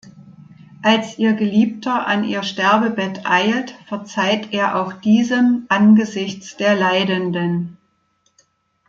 Als 0.81 1.19
ihr 1.19 1.33
Geliebter 1.33 2.07
an 2.07 2.23
ihr 2.23 2.41
Sterbebett 2.41 3.21
eilt, 3.27 3.75
verzeiht 3.85 4.47
er 4.51 4.77
auch 4.81 4.93
diesem 4.93 5.67
angesichts 5.69 6.57
der 6.57 6.73
Leidenden. 6.73 7.77